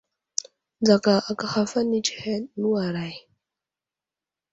[0.81, 3.13] Nzaka aka haf ane tsəheɗ, nəwuray!